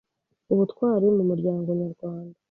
[0.53, 2.37] ubutwari mu muryango nyarwanda.